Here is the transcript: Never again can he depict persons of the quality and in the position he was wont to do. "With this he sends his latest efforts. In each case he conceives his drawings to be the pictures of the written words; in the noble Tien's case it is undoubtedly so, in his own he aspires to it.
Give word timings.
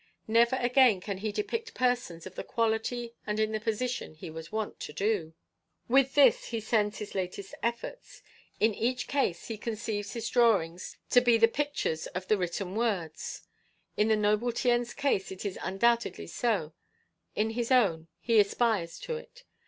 Never 0.27 0.55
again 0.55 0.99
can 0.99 1.19
he 1.19 1.31
depict 1.31 1.75
persons 1.75 2.25
of 2.25 2.33
the 2.33 2.43
quality 2.43 3.13
and 3.27 3.39
in 3.39 3.51
the 3.51 3.59
position 3.59 4.15
he 4.15 4.31
was 4.31 4.51
wont 4.51 4.79
to 4.79 4.91
do. 4.91 5.35
"With 5.87 6.15
this 6.15 6.45
he 6.45 6.59
sends 6.59 6.97
his 6.97 7.13
latest 7.13 7.53
efforts. 7.61 8.23
In 8.59 8.73
each 8.73 9.07
case 9.07 9.45
he 9.47 9.59
conceives 9.59 10.13
his 10.13 10.27
drawings 10.27 10.97
to 11.11 11.21
be 11.21 11.37
the 11.37 11.47
pictures 11.47 12.07
of 12.17 12.27
the 12.29 12.37
written 12.39 12.73
words; 12.73 13.43
in 13.95 14.07
the 14.07 14.15
noble 14.15 14.51
Tien's 14.51 14.95
case 14.95 15.31
it 15.31 15.45
is 15.45 15.59
undoubtedly 15.61 16.25
so, 16.25 16.73
in 17.35 17.51
his 17.51 17.69
own 17.69 18.07
he 18.19 18.39
aspires 18.39 18.97
to 19.01 19.17
it. 19.17 19.43